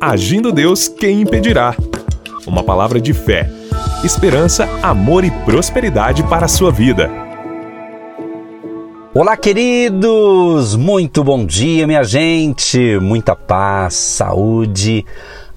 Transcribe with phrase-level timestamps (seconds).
[0.00, 1.74] Agindo Deus, quem impedirá?
[2.46, 3.50] Uma palavra de fé,
[4.04, 7.10] esperança, amor e prosperidade para a sua vida.
[9.12, 10.76] Olá, queridos!
[10.76, 12.96] Muito bom dia, minha gente!
[13.00, 15.04] Muita paz, saúde,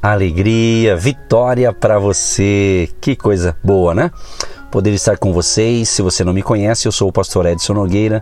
[0.02, 2.90] alegria, vitória para você.
[3.00, 4.10] Que coisa boa, né?
[4.72, 5.90] Poder estar com vocês.
[5.90, 8.20] Se você não me conhece, eu sou o pastor Edson Nogueira,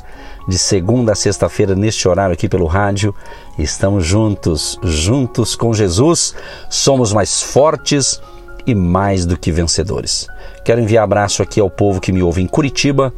[0.47, 3.13] de segunda a sexta-feira, neste horário aqui pelo rádio.
[3.59, 6.33] Estamos juntos, juntos com Jesus.
[6.67, 8.19] Somos mais fortes
[8.65, 10.27] e mais do que vencedores.
[10.65, 13.13] Quero enviar abraço aqui ao povo que me ouve em Curitiba,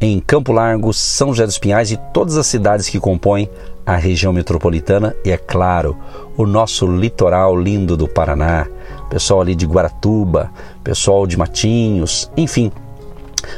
[0.00, 3.50] em Campo Largo, São José dos Pinhais e todas as cidades que compõem
[3.84, 5.96] a região metropolitana e, é claro,
[6.36, 8.66] o nosso litoral lindo do Paraná,
[9.10, 10.50] pessoal ali de Guaratuba,
[10.82, 12.70] pessoal de Matinhos, enfim,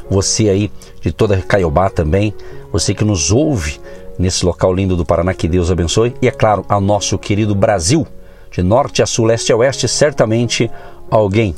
[0.08, 2.34] você aí de toda Caiobá também,
[2.72, 3.80] você que nos ouve
[4.18, 8.06] nesse local lindo do Paraná, que Deus abençoe, e é claro, ao nosso querido Brasil,
[8.50, 10.70] de norte a sul, leste a oeste, certamente
[11.10, 11.54] alguém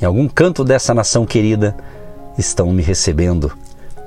[0.00, 1.76] em algum canto dessa nação querida
[2.38, 3.52] estão me recebendo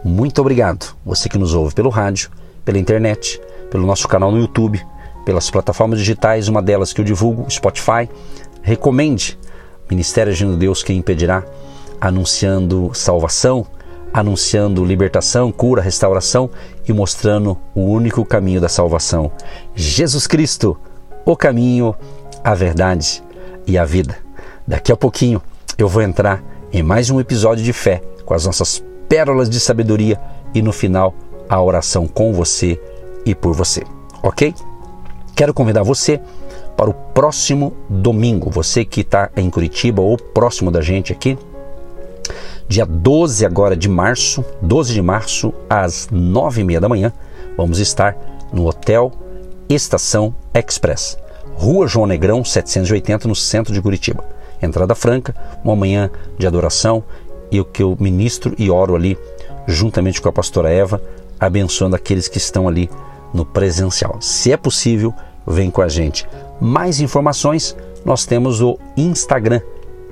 [0.04, 2.32] muito obrigado, você que nos ouve pelo rádio,
[2.66, 4.82] pela internet, pelo nosso canal no YouTube,
[5.24, 8.10] pelas plataformas digitais, uma delas que eu divulgo, Spotify.
[8.64, 9.38] Recomende
[9.92, 11.44] Ministério Agindo Deus Quem Impedirá,
[12.00, 13.68] anunciando salvação,
[14.14, 16.50] anunciando libertação, cura, restauração
[16.88, 19.30] e mostrando o único caminho da salvação:
[19.76, 20.78] Jesus Cristo,
[21.26, 21.94] o caminho,
[22.42, 23.22] a verdade
[23.68, 24.18] e a vida.
[24.66, 25.42] Daqui a pouquinho
[25.78, 30.18] eu vou entrar em mais um episódio de fé com as nossas pérolas de sabedoria
[30.56, 31.14] e no final
[31.50, 32.80] a oração com você
[33.26, 33.84] e por você,
[34.24, 34.56] ok?
[35.36, 36.22] Quero convidar você
[36.76, 41.38] para o próximo domingo, você que está em Curitiba ou próximo da gente aqui,
[42.68, 47.12] dia 12 agora de março, 12 de março, às 9 e meia da manhã,
[47.58, 48.18] vamos estar
[48.52, 49.12] no Hotel
[49.70, 51.18] Estação Express,
[51.56, 54.24] Rua João Negrão 780, no centro de Curitiba.
[54.62, 57.04] Entrada franca, uma manhã de adoração
[57.52, 59.18] e o que eu ministro e oro ali,
[59.68, 61.02] juntamente com a pastora Eva,
[61.40, 62.90] abençoando aqueles que estão ali
[63.34, 64.18] no presencial.
[64.22, 65.14] Se é possível,
[65.46, 66.28] vem com a gente.
[66.62, 69.62] Mais informações, nós temos o Instagram,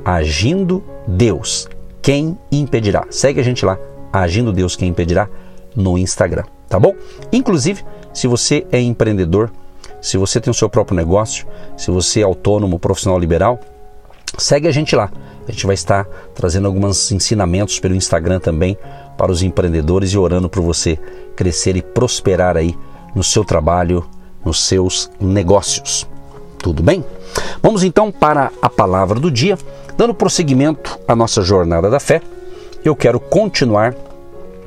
[0.04, 1.70] Agindo Deus.
[2.02, 3.06] Quem impedirá?
[3.12, 3.78] Segue a gente lá,
[4.12, 5.30] Agindo Deus, quem impedirá,
[5.76, 6.96] no Instagram, tá bom?
[7.32, 9.52] Inclusive, se você é empreendedor,
[10.02, 11.46] se você tem o seu próprio negócio,
[11.78, 13.60] se você é autônomo, profissional liberal,
[14.36, 15.12] segue a gente lá.
[15.48, 18.76] A gente vai estar trazendo alguns ensinamentos pelo Instagram também
[19.16, 20.98] para os empreendedores e orando por você
[21.36, 22.76] crescer e prosperar aí
[23.14, 24.04] no seu trabalho,
[24.44, 26.08] nos seus negócios.
[26.60, 27.04] Tudo bem?
[27.62, 29.58] Vamos então para a palavra do dia,
[29.98, 32.22] dando prosseguimento à nossa jornada da fé.
[32.84, 33.96] Eu quero continuar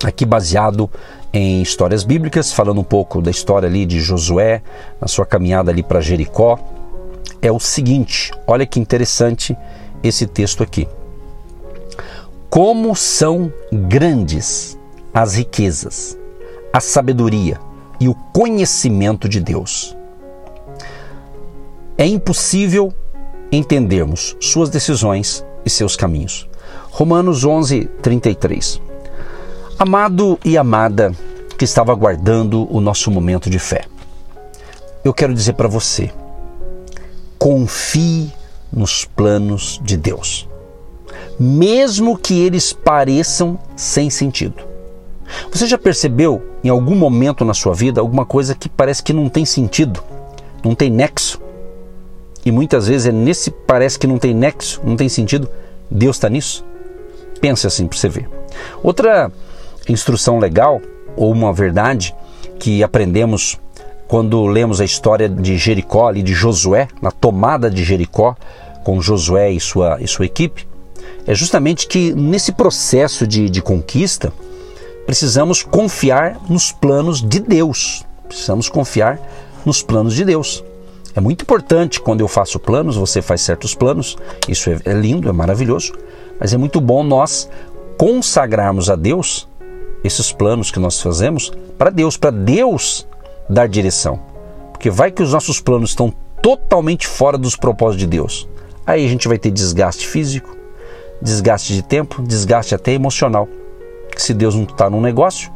[0.04, 0.90] aqui baseado
[1.32, 4.62] em histórias bíblicas, falando um pouco da história ali de Josué,
[5.00, 6.58] na sua caminhada ali para Jericó.
[7.40, 9.56] É o seguinte, olha que interessante
[10.02, 10.86] esse texto aqui.
[12.50, 14.78] Como são grandes
[15.12, 16.18] as riquezas,
[16.72, 17.58] a sabedoria
[17.98, 19.96] e o conhecimento de Deus.
[22.02, 22.92] É impossível
[23.52, 26.48] entendermos suas decisões e seus caminhos.
[26.90, 28.82] Romanos 11, 33.
[29.78, 31.12] Amado e amada
[31.56, 33.84] que estava aguardando o nosso momento de fé,
[35.04, 36.10] eu quero dizer para você:
[37.38, 38.32] confie
[38.72, 40.48] nos planos de Deus,
[41.38, 44.64] mesmo que eles pareçam sem sentido.
[45.52, 49.28] Você já percebeu em algum momento na sua vida alguma coisa que parece que não
[49.28, 50.02] tem sentido,
[50.64, 51.41] não tem nexo?
[52.44, 55.48] E muitas vezes é nesse parece que não tem nexo, não tem sentido,
[55.90, 56.64] Deus está nisso?
[57.40, 58.28] Pense assim para você ver.
[58.82, 59.30] Outra
[59.88, 60.80] instrução legal,
[61.16, 62.14] ou uma verdade
[62.58, 63.58] que aprendemos
[64.08, 68.36] quando lemos a história de Jericó, ali de Josué, na tomada de Jericó,
[68.84, 70.66] com Josué e sua, e sua equipe,
[71.26, 74.32] é justamente que nesse processo de, de conquista,
[75.06, 78.04] precisamos confiar nos planos de Deus.
[78.28, 79.20] Precisamos confiar
[79.64, 80.64] nos planos de Deus.
[81.14, 84.16] É muito importante quando eu faço planos, você faz certos planos,
[84.48, 85.92] isso é, é lindo, é maravilhoso,
[86.40, 87.48] mas é muito bom nós
[87.98, 89.48] consagrarmos a Deus
[90.02, 93.06] esses planos que nós fazemos para Deus, para Deus
[93.48, 94.20] dar direção.
[94.72, 98.48] Porque vai que os nossos planos estão totalmente fora dos propósitos de Deus.
[98.86, 100.56] Aí a gente vai ter desgaste físico,
[101.20, 103.48] desgaste de tempo, desgaste até emocional.
[104.16, 105.52] Se Deus não está num negócio,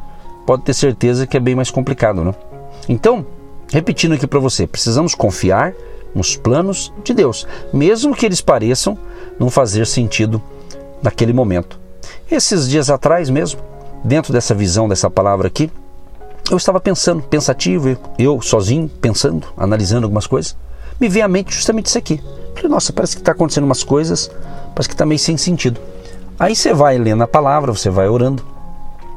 [0.46, 2.34] pode ter certeza que é bem mais complicado, né?
[2.88, 3.26] Então,
[3.72, 5.74] repetindo aqui para você, precisamos confiar
[6.14, 8.98] nos planos de Deus, mesmo que eles pareçam
[9.38, 10.40] não fazer sentido
[11.02, 11.78] naquele momento.
[12.30, 13.60] Esses dias atrás mesmo,
[14.02, 15.70] dentro dessa visão dessa palavra aqui,
[16.50, 20.56] eu estava pensando, pensativo, eu sozinho, pensando, analisando algumas coisas.
[21.00, 22.22] me veio à mente justamente isso aqui.
[22.54, 24.30] Falei, nossa, parece que está acontecendo umas coisas,
[24.74, 25.80] parece que está meio sem sentido.
[26.38, 28.44] Aí você vai lendo a palavra, você vai orando,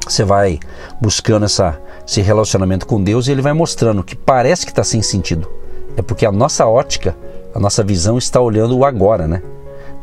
[0.05, 0.59] você vai
[0.99, 4.99] buscando essa, esse relacionamento com Deus e ele vai mostrando que parece que está sem
[4.99, 5.47] sentido.
[5.95, 7.15] É porque a nossa ótica,
[7.53, 9.43] a nossa visão está olhando o agora, né?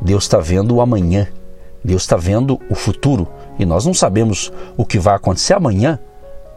[0.00, 1.26] Deus está vendo o amanhã,
[1.82, 3.26] Deus está vendo o futuro
[3.58, 5.98] e nós não sabemos o que vai acontecer amanhã,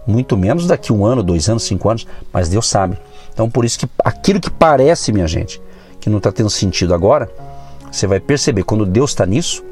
[0.05, 2.99] muito menos daqui um ano, dois anos, cinco anos, mas Deus sabe.
[3.33, 5.59] Então por isso que aquilo que parece, minha gente,
[5.99, 7.27] que não está tendo sentido agora,
[7.91, 9.63] você vai perceber quando Deus está nisso,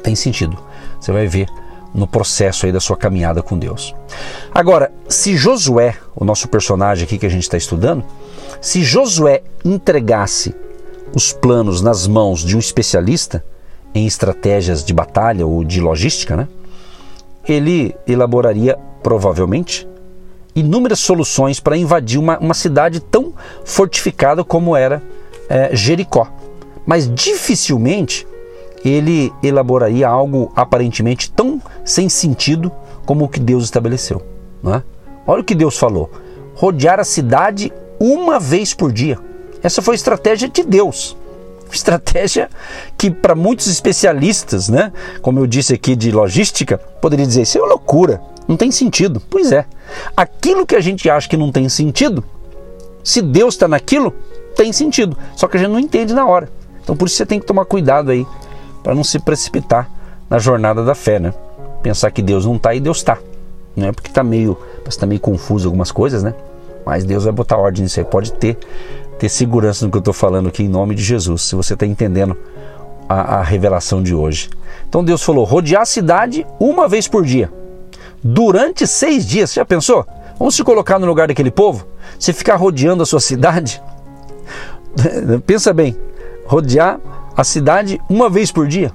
[0.00, 0.56] tem sentido.
[1.00, 1.48] Você vai ver
[1.94, 3.94] no processo aí da sua caminhada com Deus.
[4.54, 8.04] Agora, se Josué, o nosso personagem aqui que a gente está estudando,
[8.60, 10.54] se Josué entregasse
[11.14, 13.44] os planos nas mãos de um especialista
[13.94, 16.48] em estratégias de batalha ou de logística, né?
[17.46, 19.86] Ele elaboraria provavelmente
[20.54, 23.34] inúmeras soluções para invadir uma, uma cidade tão
[23.64, 25.02] fortificada como era
[25.48, 26.28] é, Jericó.
[26.86, 28.26] Mas dificilmente
[28.84, 32.70] ele elaboraria algo aparentemente tão sem sentido
[33.06, 34.22] como o que Deus estabeleceu.
[34.62, 34.82] Né?
[35.26, 36.10] Olha o que Deus falou:
[36.54, 39.18] rodear a cidade uma vez por dia.
[39.62, 41.16] Essa foi a estratégia de Deus.
[41.72, 42.50] Estratégia
[42.98, 44.92] que para muitos especialistas, né,
[45.22, 49.22] como eu disse aqui de logística, poderia dizer isso é loucura, não tem sentido.
[49.30, 49.64] Pois é,
[50.14, 52.22] aquilo que a gente acha que não tem sentido,
[53.02, 54.14] se Deus está naquilo,
[54.54, 55.16] tem sentido.
[55.34, 56.50] Só que a gente não entende na hora.
[56.82, 58.26] Então por isso você tem que tomar cuidado aí
[58.82, 59.88] para não se precipitar
[60.28, 61.32] na jornada da fé, né?
[61.82, 63.18] Pensar que Deus não está e Deus está.
[63.76, 64.56] Não é porque está meio,
[64.86, 66.34] está meio confuso algumas coisas, né?
[66.84, 68.06] Mas Deus vai botar ordem nisso aí.
[68.06, 68.58] Pode ter,
[69.18, 71.86] ter segurança no que eu estou falando aqui em nome de Jesus, se você está
[71.86, 72.36] entendendo
[73.08, 74.50] a, a revelação de hoje.
[74.88, 77.50] Então Deus falou: rodear a cidade uma vez por dia,
[78.22, 79.50] durante seis dias.
[79.50, 80.06] Você já pensou?
[80.38, 81.86] Vamos se colocar no lugar daquele povo?
[82.18, 83.82] Você ficar rodeando a sua cidade?
[85.46, 85.96] Pensa bem,
[86.46, 86.98] rodear
[87.36, 88.92] a cidade uma vez por dia.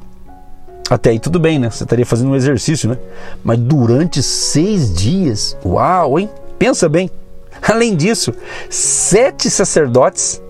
[0.90, 1.70] Até aí tudo bem, né?
[1.70, 2.98] Você estaria fazendo um exercício, né?
[3.44, 6.30] Mas durante seis dias, uau, hein?
[6.58, 7.12] Pensa bem.
[7.62, 8.34] Além disso,
[8.70, 10.42] sete sacerdotes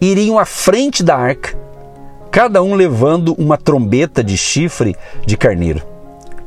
[0.00, 1.58] iriam à frente da arca,
[2.30, 4.96] cada um levando uma trombeta de chifre
[5.26, 5.82] de carneiro.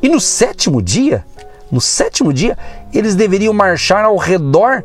[0.02, 1.26] E no sétimo dia,
[1.72, 2.58] no sétimo dia,
[2.94, 4.84] eles deveriam marchar ao redor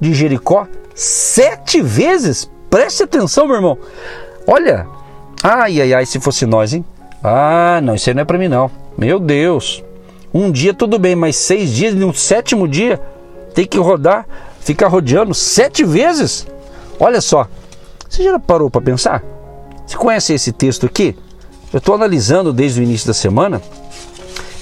[0.00, 2.50] de Jericó sete vezes.
[2.68, 3.78] Preste atenção, meu irmão.
[4.46, 4.86] Olha,
[5.42, 6.84] ai, ai, ai, se fosse nós, hein?
[7.22, 8.70] Ah, não, isso aí não é para mim, não.
[8.96, 9.82] Meu Deus.
[10.32, 13.00] Um dia tudo bem, mas seis dias, no sétimo dia,
[13.54, 14.26] tem que rodar
[14.60, 16.46] ficar rodeando sete vezes.
[16.98, 17.48] Olha só,
[18.08, 19.24] você já parou para pensar?
[19.86, 21.16] Você conhece esse texto aqui?
[21.72, 23.60] Eu estou analisando desde o início da semana.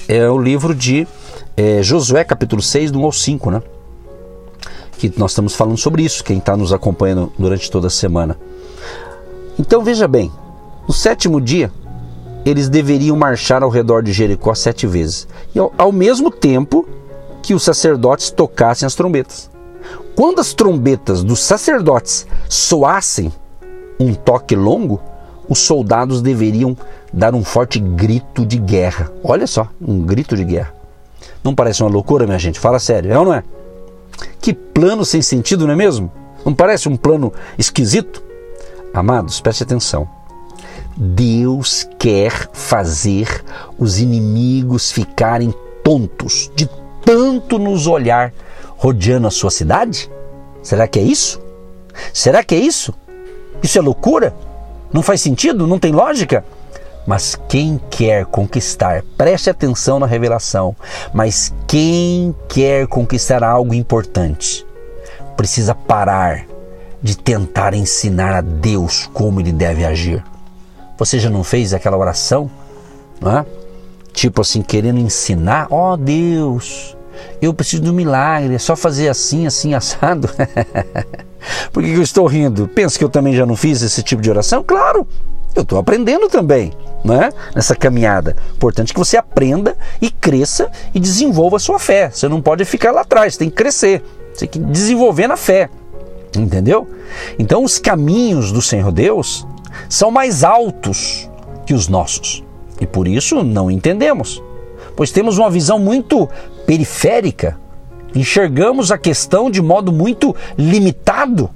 [0.07, 1.07] É o livro de
[1.55, 3.61] é, Josué, capítulo 6, do 1 ao 5, né?
[4.97, 8.37] Que nós estamos falando sobre isso, quem está nos acompanhando durante toda a semana.
[9.57, 10.31] Então veja bem,
[10.89, 11.71] no sétimo dia,
[12.43, 16.83] eles deveriam marchar ao redor de Jericó sete vezes, e ao, ao mesmo tempo
[17.43, 19.51] que os sacerdotes tocassem as trombetas.
[20.15, 23.31] Quando as trombetas dos sacerdotes soassem
[23.99, 24.99] um toque longo,
[25.47, 26.75] os soldados deveriam
[27.13, 29.11] dar um forte grito de guerra.
[29.23, 30.73] Olha só, um grito de guerra.
[31.43, 32.59] Não parece uma loucura, minha gente?
[32.59, 33.43] Fala sério, é ou não é?
[34.41, 36.11] Que plano sem sentido, não é mesmo?
[36.43, 38.23] Não parece um plano esquisito?
[38.91, 40.17] Amados, preste atenção.
[41.01, 43.41] Deus quer fazer
[43.77, 46.69] os inimigos ficarem tontos de
[47.05, 48.33] tanto nos olhar
[48.75, 50.11] rodeando a sua cidade?
[50.61, 51.41] Será que é isso?
[52.13, 52.93] Será que é isso?
[53.63, 54.35] Isso é loucura?
[54.91, 55.65] Não faz sentido?
[55.65, 56.43] Não tem lógica?
[57.07, 60.75] Mas quem quer conquistar, preste atenção na revelação,
[61.13, 64.65] mas quem quer conquistar algo importante
[65.37, 66.45] precisa parar
[67.01, 70.21] de tentar ensinar a Deus como ele deve agir.
[70.99, 72.51] Você já não fez aquela oração?
[73.21, 73.45] Não é?
[74.11, 76.95] Tipo assim, querendo ensinar, ó oh, Deus,
[77.41, 80.29] eu preciso de um milagre, é só fazer assim, assim, assado.
[81.71, 82.67] Por que eu estou rindo?
[82.67, 84.61] Pensa que eu também já não fiz esse tipo de oração?
[84.61, 85.07] Claro,
[85.55, 87.31] eu estou aprendendo também, né?
[87.55, 88.35] Nessa caminhada.
[88.53, 92.09] Importante que você aprenda e cresça e desenvolva a sua fé.
[92.09, 94.03] Você não pode ficar lá atrás, tem que crescer.
[94.33, 95.69] Você tem que desenvolver na fé.
[96.37, 96.87] Entendeu?
[97.39, 99.47] Então os caminhos do Senhor Deus
[99.89, 101.29] são mais altos
[101.65, 102.43] que os nossos.
[102.79, 104.41] E por isso não entendemos.
[104.95, 106.29] Pois temos uma visão muito
[106.65, 107.59] periférica,
[108.15, 111.49] enxergamos a questão de modo muito limitado.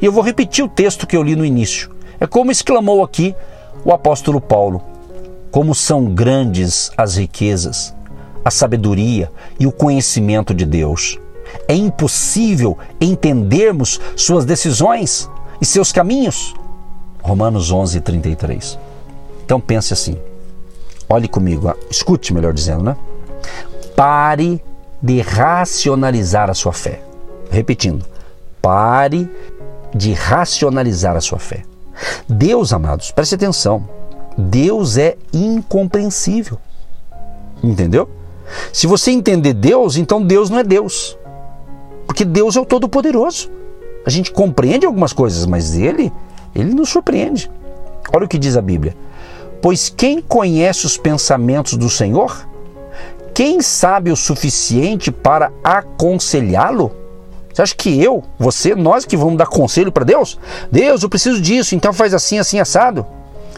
[0.00, 1.90] E eu vou repetir o texto que eu li no início.
[2.20, 3.34] É como exclamou aqui
[3.84, 4.80] o apóstolo Paulo:
[5.50, 7.94] Como são grandes as riquezas,
[8.44, 11.18] a sabedoria e o conhecimento de Deus.
[11.66, 15.28] É impossível entendermos suas decisões
[15.60, 16.54] e seus caminhos?
[17.28, 18.78] Romanos 11, 33.
[19.44, 20.16] Então pense assim,
[21.06, 22.96] olhe comigo, escute melhor dizendo, né?
[23.94, 24.64] Pare
[25.02, 27.02] de racionalizar a sua fé.
[27.50, 28.06] Repetindo,
[28.62, 29.30] pare
[29.94, 31.64] de racionalizar a sua fé.
[32.26, 33.86] Deus, amados, preste atenção,
[34.38, 36.58] Deus é incompreensível.
[37.62, 38.08] Entendeu?
[38.72, 41.18] Se você entender Deus, então Deus não é Deus.
[42.06, 43.50] Porque Deus é o Todo-Poderoso.
[44.06, 46.10] A gente compreende algumas coisas, mas ele,
[46.54, 47.50] ele nos surpreende.
[48.12, 48.96] Olha o que diz a Bíblia.
[49.60, 52.46] Pois quem conhece os pensamentos do Senhor?
[53.34, 56.92] Quem sabe o suficiente para aconselhá-lo?
[57.52, 60.38] Você acha que eu, você, nós que vamos dar conselho para Deus?
[60.70, 63.04] Deus, eu preciso disso, então faz assim, assim, assado.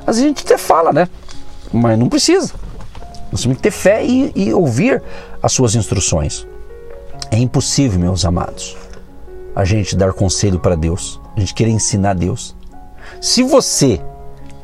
[0.06, 1.08] Às vezes a gente até fala, né?
[1.72, 2.52] Mas não precisa.
[3.30, 5.02] Nós temos que ter fé e, e ouvir
[5.42, 6.46] as suas instruções.
[7.30, 8.76] É impossível, meus amados,
[9.54, 12.56] a gente dar conselho para Deus, a gente querer ensinar Deus.
[13.20, 14.00] Se você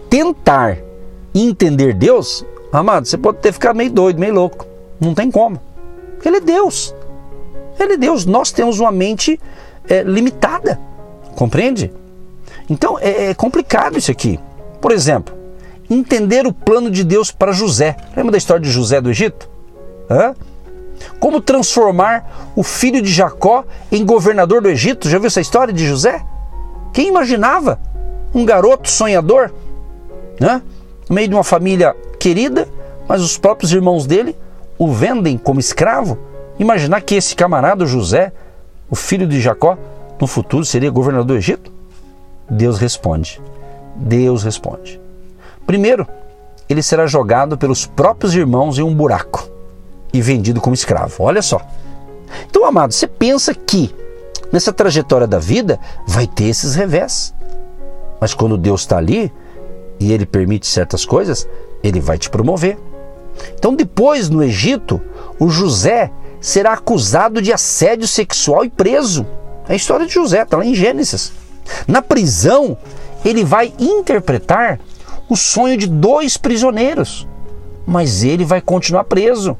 [0.08, 0.78] tentar
[1.34, 4.66] entender Deus, amado, você pode ter ficado meio doido, meio louco.
[4.98, 5.60] Não tem como.
[6.24, 6.94] Ele é Deus.
[7.78, 8.24] Ele é Deus.
[8.24, 9.38] Nós temos uma mente
[9.88, 10.80] é, limitada.
[11.34, 11.92] Compreende?
[12.68, 14.40] Então é, é complicado isso aqui.
[14.80, 15.34] Por exemplo,
[15.90, 17.94] entender o plano de Deus para José.
[18.16, 19.48] Lembra da história de José do Egito?
[20.10, 20.34] Hã?
[21.20, 25.10] Como transformar o filho de Jacó em governador do Egito?
[25.10, 26.24] Já viu essa história de José?
[26.92, 27.78] Quem imaginava?
[28.36, 29.50] Um garoto sonhador,
[30.38, 30.62] né?
[31.08, 32.68] no meio de uma família querida,
[33.08, 34.36] mas os próprios irmãos dele
[34.78, 36.18] o vendem como escravo.
[36.58, 38.32] Imaginar que esse camarada José,
[38.90, 39.76] o filho de Jacó,
[40.20, 41.72] no futuro seria governador do Egito?
[42.48, 43.40] Deus responde.
[43.94, 45.00] Deus responde.
[45.66, 46.06] Primeiro,
[46.68, 49.48] ele será jogado pelos próprios irmãos em um buraco
[50.12, 51.24] e vendido como escravo.
[51.24, 51.60] Olha só.
[52.48, 53.94] Então, amado, você pensa que
[54.52, 57.34] nessa trajetória da vida vai ter esses revés.
[58.20, 59.32] Mas quando Deus está ali
[59.98, 61.48] e ele permite certas coisas,
[61.82, 62.78] ele vai te promover.
[63.54, 65.00] Então, depois no Egito,
[65.38, 69.26] o José será acusado de assédio sexual e preso.
[69.68, 71.32] É a história de José, está lá em Gênesis.
[71.86, 72.78] Na prisão,
[73.24, 74.80] ele vai interpretar
[75.28, 77.26] o sonho de dois prisioneiros,
[77.86, 79.56] mas ele vai continuar preso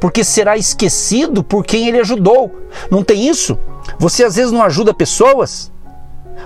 [0.00, 2.50] porque será esquecido por quem ele ajudou.
[2.90, 3.58] Não tem isso?
[3.98, 5.70] Você às vezes não ajuda pessoas,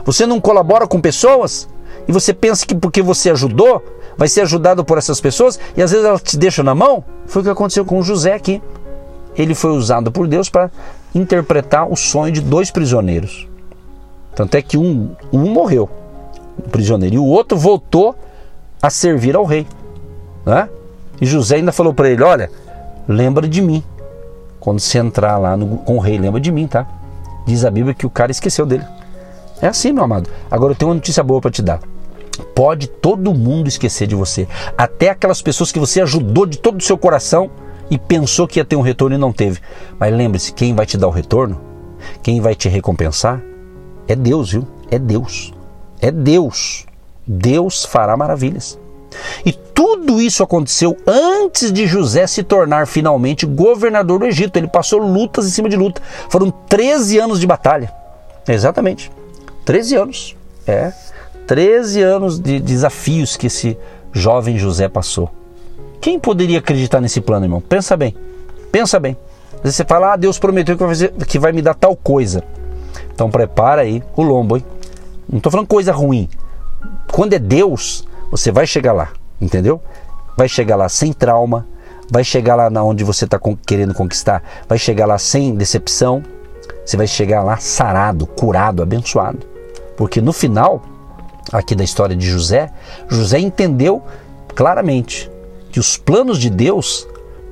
[0.08, 1.68] você não colabora com pessoas,
[2.08, 3.84] e você pensa que porque você ajudou,
[4.16, 7.04] vai ser ajudado por essas pessoas, e às vezes elas te deixam na mão.
[7.26, 8.62] Foi o que aconteceu com José aqui.
[9.36, 10.70] Ele foi usado por Deus para
[11.14, 13.46] interpretar o sonho de dois prisioneiros.
[14.34, 15.90] Tanto é que um, um morreu,
[16.58, 18.16] o prisioneiro, e o outro voltou
[18.80, 19.66] a servir ao rei.
[20.46, 20.70] Né?
[21.20, 22.50] E José ainda falou para ele: Olha,
[23.06, 23.84] lembra de mim.
[24.58, 26.86] Quando você entrar lá no, com o rei, lembra de mim, tá?
[27.44, 28.86] Diz a Bíblia que o cara esqueceu dele.
[29.60, 30.30] É assim, meu amado.
[30.50, 31.80] Agora eu tenho uma notícia boa para te dar.
[32.54, 34.46] Pode todo mundo esquecer de você.
[34.76, 37.50] Até aquelas pessoas que você ajudou de todo o seu coração
[37.90, 39.60] e pensou que ia ter um retorno e não teve.
[39.98, 41.60] Mas lembre-se, quem vai te dar o retorno,
[42.22, 43.42] quem vai te recompensar,
[44.06, 44.66] é Deus, viu?
[44.90, 45.52] É Deus.
[46.00, 46.86] É Deus.
[47.26, 48.78] Deus fará maravilhas.
[49.44, 54.56] E tudo isso aconteceu antes de José se tornar finalmente governador do Egito.
[54.56, 56.00] Ele passou lutas em cima de luta.
[56.28, 57.92] Foram 13 anos de batalha.
[58.46, 59.10] Exatamente.
[59.68, 60.36] 13 anos.
[60.66, 60.94] É.
[61.46, 63.76] 13 anos de desafios que esse
[64.14, 65.30] jovem José passou.
[66.00, 67.60] Quem poderia acreditar nesse plano, irmão?
[67.60, 68.16] Pensa bem.
[68.72, 69.14] Pensa bem.
[69.62, 72.42] Você fala, ah, Deus prometeu que vai, fazer, que vai me dar tal coisa.
[73.12, 74.64] Então prepara aí o lombo, hein?
[75.28, 76.30] Não estou falando coisa ruim.
[77.12, 79.82] Quando é Deus, você vai chegar lá, entendeu?
[80.34, 81.66] Vai chegar lá sem trauma,
[82.10, 86.22] vai chegar lá na onde você está querendo conquistar, vai chegar lá sem decepção,
[86.86, 89.57] você vai chegar lá sarado, curado, abençoado.
[89.98, 90.80] Porque no final,
[91.52, 92.70] aqui da história de José,
[93.06, 94.02] José entendeu
[94.54, 95.30] claramente
[95.70, 97.06] que os planos de Deus,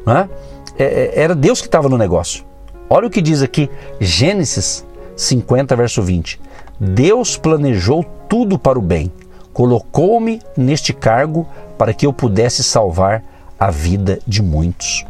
[0.07, 0.31] né,
[0.79, 2.43] era Deus que estava no negócio.
[2.89, 3.69] Olha o que diz aqui,
[4.01, 4.83] Gênesis
[5.15, 6.41] 50, verso 20.
[6.81, 9.13] Deus planejou tudo para o bem
[9.57, 11.49] colocou-me neste cargo
[11.79, 13.25] para que eu pudesse salvar
[13.59, 15.03] a vida de muitos.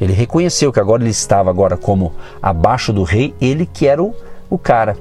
[0.00, 4.14] Ele reconheceu que agora ele estava agora como abaixo do rei, ele que era o,
[4.48, 4.96] o cara,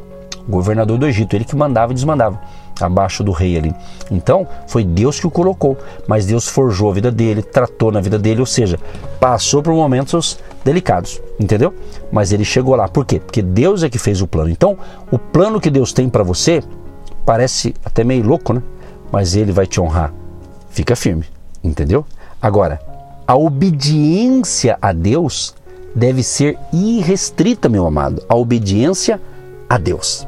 [0.47, 2.39] governador do Egito, ele que mandava e desmandava
[2.79, 3.73] abaixo do rei ali.
[4.11, 8.19] Então, foi Deus que o colocou, mas Deus forjou a vida dele, tratou na vida
[8.19, 8.77] dele, ou seja,
[9.19, 11.73] passou por momentos delicados, entendeu?
[12.11, 12.87] Mas ele chegou lá.
[12.87, 13.19] Por quê?
[13.19, 14.49] Porque Deus é que fez o plano.
[14.49, 14.77] Então,
[15.09, 16.61] o plano que Deus tem para você
[17.25, 18.61] Parece até meio louco, né?
[19.11, 20.13] Mas ele vai te honrar.
[20.69, 21.25] Fica firme,
[21.63, 22.05] entendeu?
[22.39, 22.79] Agora,
[23.25, 25.55] a obediência a Deus
[25.95, 28.23] deve ser irrestrita, meu amado.
[28.29, 29.19] A obediência
[29.67, 30.27] a Deus.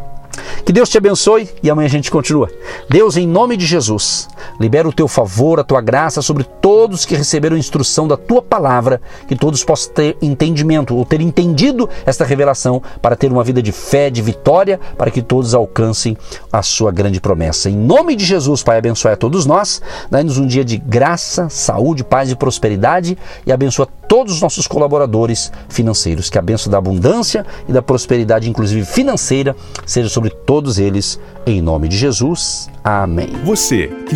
[0.68, 2.52] Que Deus te abençoe e amanhã a gente continua.
[2.90, 4.28] Deus, em nome de Jesus,
[4.60, 9.02] libera o teu favor, a tua graça sobre todos que receberam instrução da tua palavra,
[9.28, 13.72] que todos possam ter entendimento ou ter entendido esta revelação para ter uma vida de
[13.72, 16.18] fé, de vitória, para que todos alcancem
[16.52, 17.70] a sua grande promessa.
[17.70, 22.04] Em nome de Jesus, Pai, abençoe a todos nós, dá-nos um dia de graça, saúde,
[22.04, 26.30] paz e prosperidade e abençoa todos os nossos colaboradores financeiros.
[26.30, 31.62] Que a benção da abundância e da prosperidade, inclusive financeira, seja sobre todos eles, em
[31.62, 32.70] nome de Jesus.
[32.84, 33.30] Amém.
[33.44, 34.16] Você que